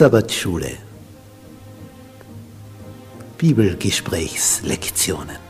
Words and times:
Sabbatschule. 0.00 0.78
Bibelgesprächslektionen. 3.36 5.49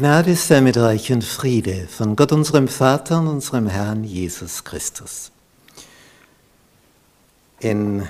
Gnade 0.00 0.34
sei 0.34 0.62
mit 0.62 0.78
euch 0.78 1.12
und 1.12 1.22
Friede 1.22 1.86
von 1.86 2.16
Gott 2.16 2.32
unserem 2.32 2.68
Vater 2.68 3.20
und 3.20 3.26
unserem 3.28 3.68
Herrn 3.68 4.02
Jesus 4.02 4.64
Christus. 4.64 5.30
In 7.58 8.08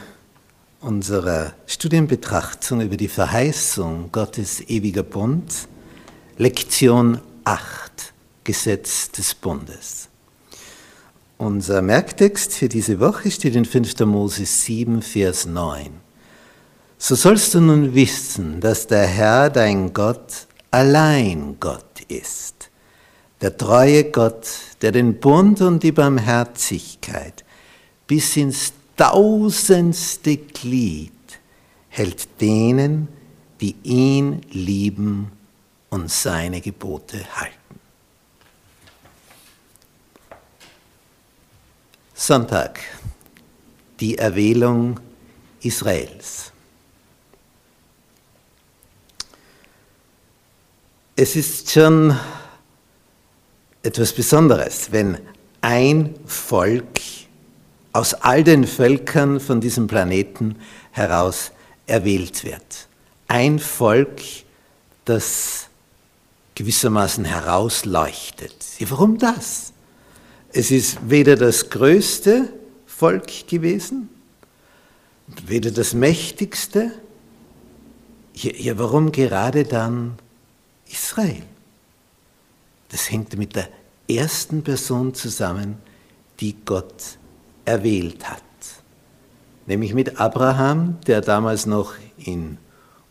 unserer 0.80 1.52
Studienbetrachtung 1.66 2.80
über 2.80 2.96
die 2.96 3.08
Verheißung 3.08 4.12
Gottes 4.12 4.60
ewiger 4.68 5.02
Bund, 5.02 5.66
Lektion 6.40 7.20
8, 7.44 8.14
Gesetz 8.44 9.10
des 9.10 9.34
Bundes. 9.34 10.08
Unser 11.36 11.82
Merktext 11.82 12.54
für 12.54 12.70
diese 12.70 12.98
Woche 12.98 13.30
steht 13.30 13.54
in 13.56 13.66
5. 13.66 14.00
Mose 14.06 14.46
7, 14.46 15.02
Vers 15.02 15.44
9. 15.44 15.90
So 16.96 17.14
sollst 17.14 17.52
du 17.52 17.60
nun 17.60 17.94
wissen, 17.94 18.58
dass 18.62 18.86
der 18.86 19.06
Herr, 19.06 19.50
dein 19.50 19.92
Gott, 19.92 20.46
allein 20.70 21.58
Gott 21.60 22.00
ist, 22.08 22.70
der 23.42 23.58
treue 23.58 24.04
Gott, 24.04 24.48
der 24.80 24.92
den 24.92 25.20
Bund 25.20 25.60
und 25.60 25.82
die 25.82 25.92
Barmherzigkeit 25.92 27.44
bis 28.06 28.34
ins 28.38 28.72
tausendste 28.96 30.38
Glied 30.38 31.12
hält 31.90 32.40
denen, 32.40 33.08
die 33.60 33.76
ihn 33.82 34.40
lieben 34.50 35.32
und 35.90 36.10
seine 36.10 36.60
Gebote 36.60 37.18
halten. 37.36 37.56
Sonntag, 42.14 42.80
die 43.98 44.18
Erwählung 44.18 45.00
Israels. 45.62 46.52
Es 51.16 51.36
ist 51.36 51.70
schon 51.70 52.16
etwas 53.82 54.12
Besonderes, 54.12 54.92
wenn 54.92 55.18
ein 55.60 56.14
Volk 56.24 57.00
aus 57.92 58.14
all 58.14 58.44
den 58.44 58.66
Völkern 58.66 59.40
von 59.40 59.60
diesem 59.60 59.86
Planeten 59.86 60.56
heraus 60.92 61.52
erwählt 61.86 62.44
wird. 62.44 62.88
Ein 63.26 63.58
Volk, 63.58 64.22
das 65.04 65.59
gewissermaßen 66.60 67.24
herausleuchtet. 67.24 68.54
Warum 68.80 69.16
das? 69.16 69.72
Es 70.52 70.70
ist 70.70 70.98
weder 71.08 71.34
das 71.34 71.70
größte 71.70 72.52
Volk 72.84 73.48
gewesen, 73.48 74.10
weder 75.46 75.70
das 75.70 75.94
mächtigste. 75.94 76.92
Ja, 78.34 78.52
ja, 78.52 78.78
warum 78.78 79.10
gerade 79.10 79.64
dann 79.64 80.18
Israel? 80.86 81.44
Das 82.90 83.10
hängt 83.10 83.38
mit 83.38 83.56
der 83.56 83.70
ersten 84.06 84.62
Person 84.62 85.14
zusammen, 85.14 85.78
die 86.40 86.56
Gott 86.66 87.16
erwählt 87.64 88.28
hat. 88.28 88.42
Nämlich 89.64 89.94
mit 89.94 90.20
Abraham, 90.20 90.98
der 91.06 91.22
damals 91.22 91.64
noch 91.64 91.94
in 92.18 92.58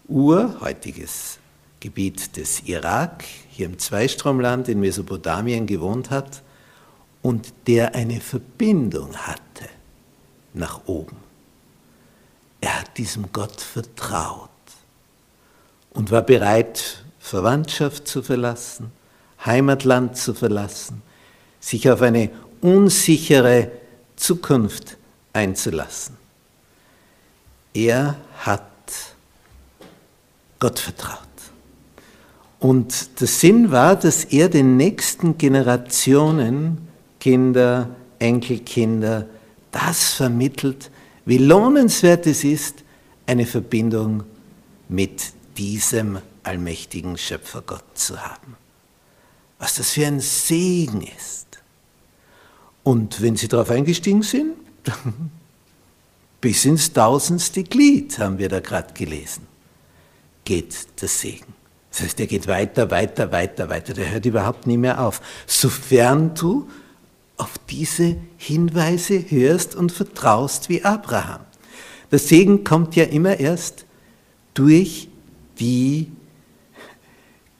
Ur, 0.07 0.55
heutiges 0.61 1.39
Gebiet 1.79 2.35
des 2.37 2.61
Irak, 2.65 3.23
hier 3.49 3.65
im 3.65 3.79
Zweistromland 3.79 4.67
in 4.67 4.79
Mesopotamien 4.79 5.65
gewohnt 5.65 6.09
hat 6.09 6.41
und 7.21 7.53
der 7.67 7.95
eine 7.95 8.19
Verbindung 8.19 9.15
hatte 9.15 9.69
nach 10.53 10.81
oben. 10.85 11.17
Er 12.61 12.81
hat 12.81 12.97
diesem 12.97 13.31
Gott 13.31 13.61
vertraut 13.61 14.49
und 15.91 16.11
war 16.11 16.21
bereit, 16.21 17.03
Verwandtschaft 17.19 18.07
zu 18.07 18.23
verlassen, 18.23 18.91
Heimatland 19.45 20.17
zu 20.17 20.33
verlassen, 20.33 21.01
sich 21.59 21.89
auf 21.89 22.01
eine 22.01 22.29
unsichere 22.61 23.71
Zukunft 24.15 24.97
einzulassen. 25.31 26.17
Er 27.73 28.17
hat 28.39 28.63
Gott 30.59 30.79
vertraut. 30.79 31.28
Und 32.59 33.21
der 33.21 33.27
Sinn 33.27 33.71
war, 33.71 33.95
dass 33.95 34.25
er 34.25 34.49
den 34.49 34.75
nächsten 34.75 35.37
Generationen, 35.37 36.89
Kinder, 37.19 37.89
Enkelkinder, 38.19 39.27
das 39.71 40.13
vermittelt, 40.13 40.91
wie 41.25 41.37
lohnenswert 41.37 42.27
es 42.27 42.43
ist, 42.43 42.83
eine 43.25 43.45
Verbindung 43.45 44.23
mit 44.89 45.33
diesem 45.57 46.19
allmächtigen 46.43 47.17
Schöpfergott 47.17 47.83
zu 47.93 48.19
haben. 48.19 48.57
Was 49.57 49.75
das 49.75 49.91
für 49.91 50.07
ein 50.07 50.19
Segen 50.19 51.01
ist. 51.01 51.59
Und 52.83 53.21
wenn 53.21 53.35
Sie 53.35 53.47
darauf 53.47 53.69
eingestiegen 53.69 54.23
sind, 54.23 54.55
bis 56.41 56.65
ins 56.65 56.91
tausendste 56.91 57.63
Glied, 57.63 58.17
haben 58.19 58.37
wir 58.39 58.49
da 58.49 58.59
gerade 58.59 58.93
gelesen, 58.93 59.47
geht 60.43 61.01
der 61.01 61.07
Segen. 61.07 61.53
Das 61.91 62.01
heißt, 62.01 62.19
der 62.19 62.27
geht 62.27 62.47
weiter, 62.47 62.91
weiter, 62.91 63.31
weiter, 63.31 63.69
weiter, 63.69 63.93
der 63.93 64.11
hört 64.11 64.25
überhaupt 64.25 64.67
nie 64.67 64.77
mehr 64.77 65.01
auf. 65.01 65.21
Sofern 65.47 66.33
du 66.35 66.67
auf 67.37 67.53
diese 67.69 68.17
Hinweise 68.37 69.23
hörst 69.29 69.75
und 69.75 69.91
vertraust 69.91 70.69
wie 70.69 70.83
Abraham. 70.83 71.41
Der 72.11 72.19
Segen 72.19 72.63
kommt 72.63 72.95
ja 72.95 73.05
immer 73.05 73.39
erst 73.39 73.85
durch 74.53 75.07
die 75.59 76.11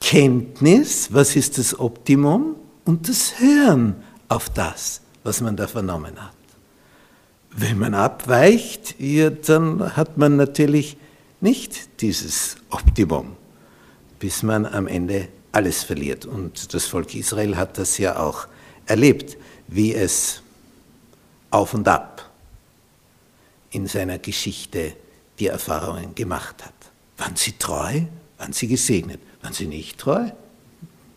Kenntnis, 0.00 1.12
was 1.12 1.36
ist 1.36 1.58
das 1.58 1.78
Optimum, 1.78 2.56
und 2.84 3.08
das 3.08 3.38
Hören 3.38 3.96
auf 4.28 4.48
das, 4.50 5.02
was 5.22 5.40
man 5.40 5.56
da 5.56 5.66
vernommen 5.66 6.20
hat. 6.20 6.34
Wenn 7.52 7.78
man 7.78 7.94
abweicht, 7.94 8.96
ja, 8.98 9.30
dann 9.30 9.96
hat 9.96 10.18
man 10.18 10.36
natürlich 10.36 10.96
nicht 11.40 12.00
dieses 12.00 12.56
Optimum, 12.70 13.36
bis 14.20 14.44
man 14.44 14.64
am 14.66 14.86
Ende 14.86 15.28
alles 15.50 15.82
verliert. 15.82 16.26
Und 16.26 16.72
das 16.72 16.86
Volk 16.86 17.14
Israel 17.16 17.56
hat 17.56 17.76
das 17.78 17.98
ja 17.98 18.20
auch 18.20 18.46
erlebt, 18.86 19.36
wie 19.66 19.92
es 19.92 20.42
auf 21.50 21.74
und 21.74 21.88
ab 21.88 22.30
in 23.72 23.86
seiner 23.88 24.18
Geschichte 24.18 24.94
die 25.38 25.46
Erfahrungen 25.48 26.14
gemacht 26.14 26.64
hat. 26.64 26.74
Waren 27.16 27.34
sie 27.34 27.52
treu? 27.52 28.02
Waren 28.38 28.52
sie 28.52 28.68
gesegnet? 28.68 29.20
Waren 29.42 29.54
sie 29.54 29.66
nicht 29.66 29.98
treu? 29.98 30.30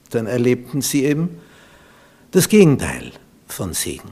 Dann 0.10 0.28
erlebten 0.28 0.82
sie 0.82 1.06
eben 1.06 1.42
das 2.32 2.50
Gegenteil 2.50 3.12
von 3.48 3.74
Segen. 3.74 4.12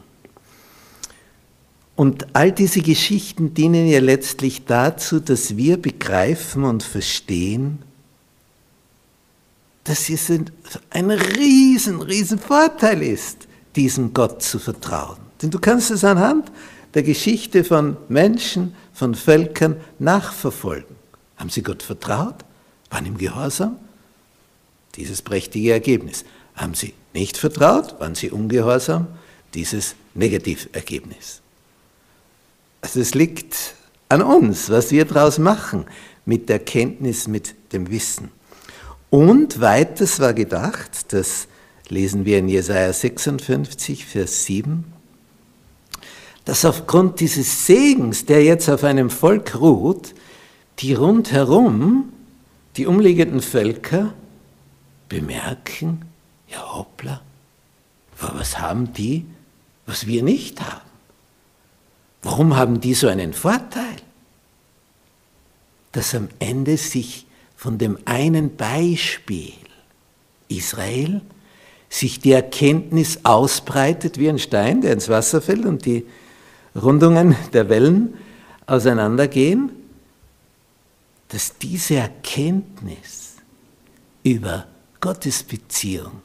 Und 1.95 2.35
all 2.35 2.51
diese 2.51 2.81
Geschichten 2.81 3.53
dienen 3.53 3.87
ja 3.87 3.99
letztlich 3.99 4.65
dazu, 4.65 5.19
dass 5.19 5.55
wir 5.55 5.77
begreifen 5.77 6.63
und 6.63 6.81
verstehen, 6.81 7.79
dass 9.91 10.09
es 10.09 10.31
ein 10.89 11.11
riesen, 11.11 12.01
riesen 12.01 12.39
Vorteil 12.39 13.03
ist, 13.03 13.49
diesem 13.75 14.13
Gott 14.13 14.41
zu 14.41 14.57
vertrauen. 14.57 15.17
Denn 15.41 15.51
du 15.51 15.59
kannst 15.59 15.91
es 15.91 16.05
anhand 16.05 16.49
der 16.93 17.03
Geschichte 17.03 17.65
von 17.65 17.97
Menschen, 18.07 18.73
von 18.93 19.15
Völkern 19.15 19.75
nachverfolgen. 19.99 20.95
Haben 21.35 21.49
sie 21.49 21.61
Gott 21.61 21.83
vertraut? 21.83 22.35
Waren 22.89 23.05
ihm 23.05 23.17
gehorsam? 23.17 23.79
Dieses 24.95 25.21
prächtige 25.21 25.73
Ergebnis. 25.73 26.23
Haben 26.55 26.73
sie 26.73 26.93
nicht 27.13 27.35
vertraut? 27.35 27.99
Waren 27.99 28.15
sie 28.15 28.31
ungehorsam? 28.31 29.07
Dieses 29.53 29.95
Negativergebnis. 30.13 31.41
Also 32.79 33.01
es 33.01 33.13
liegt 33.13 33.75
an 34.07 34.21
uns, 34.21 34.69
was 34.69 34.91
wir 34.91 35.03
daraus 35.03 35.37
machen 35.37 35.83
mit 36.23 36.47
der 36.47 36.59
Kenntnis, 36.59 37.27
mit 37.27 37.55
dem 37.73 37.91
Wissen. 37.91 38.31
Und 39.11 39.59
weiters 39.59 40.21
war 40.21 40.33
gedacht, 40.33 41.11
das 41.13 41.47
lesen 41.89 42.23
wir 42.23 42.39
in 42.39 42.47
Jesaja 42.47 42.93
56, 42.93 44.05
Vers 44.05 44.45
7, 44.45 44.85
dass 46.45 46.63
aufgrund 46.63 47.19
dieses 47.19 47.67
Segens, 47.67 48.25
der 48.25 48.41
jetzt 48.43 48.69
auf 48.69 48.85
einem 48.85 49.09
Volk 49.09 49.59
ruht, 49.59 50.15
die 50.79 50.93
rundherum, 50.93 52.13
die 52.77 52.87
umliegenden 52.87 53.41
Völker, 53.41 54.13
bemerken, 55.09 56.03
ja 56.47 56.73
hoppla, 56.73 57.21
was 58.17 58.59
haben 58.59 58.93
die, 58.93 59.25
was 59.85 60.07
wir 60.07 60.23
nicht 60.23 60.61
haben? 60.61 60.89
Warum 62.23 62.55
haben 62.55 62.79
die 62.79 62.93
so 62.93 63.09
einen 63.09 63.33
Vorteil? 63.33 63.97
Dass 65.91 66.15
am 66.15 66.29
Ende 66.39 66.77
sich 66.77 67.25
von 67.61 67.77
dem 67.77 67.99
einen 68.05 68.55
Beispiel 68.55 69.53
Israel 70.47 71.21
sich 71.89 72.19
die 72.19 72.31
Erkenntnis 72.31 73.19
ausbreitet 73.21 74.17
wie 74.17 74.29
ein 74.29 74.39
Stein, 74.39 74.81
der 74.81 74.93
ins 74.93 75.09
Wasser 75.09 75.43
fällt 75.43 75.67
und 75.67 75.85
die 75.85 76.07
Rundungen 76.75 77.35
der 77.53 77.69
Wellen 77.69 78.15
auseinandergehen, 78.65 79.69
dass 81.27 81.59
diese 81.59 81.97
Erkenntnis 81.97 83.35
über 84.23 84.65
Gottes 84.99 85.43
Beziehung 85.43 86.23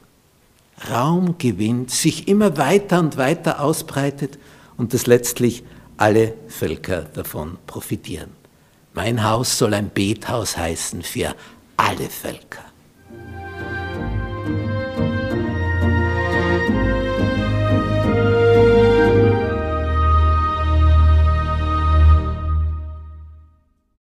Raum 0.89 1.37
gewinnt, 1.37 1.91
sich 1.91 2.27
immer 2.27 2.57
weiter 2.57 2.99
und 2.99 3.15
weiter 3.15 3.61
ausbreitet 3.61 4.39
und 4.75 4.91
dass 4.95 5.05
letztlich 5.05 5.63
alle 5.97 6.33
Völker 6.47 7.03
davon 7.13 7.59
profitieren. 7.67 8.36
Mein 8.97 9.23
Haus 9.23 9.59
soll 9.59 9.75
ein 9.75 9.91
Bethaus 9.91 10.57
heißen 10.57 11.03
für 11.03 11.35
alle 11.77 12.09
Völker. 12.09 12.65